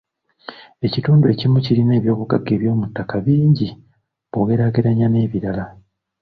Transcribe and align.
Ekitundu 0.85 1.25
ekimu 1.33 1.57
kirina 1.65 1.93
eby'obugagga 1.99 2.53
by'omu 2.61 2.85
ttaka 2.89 3.17
bingi 3.25 3.67
bw'ogeraageranya 4.29 5.07
n'ebirala. 5.09 5.65